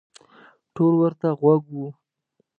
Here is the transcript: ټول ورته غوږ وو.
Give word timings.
ټول 0.73 0.93
ورته 1.01 1.27
غوږ 1.39 1.63
وو. 1.75 1.87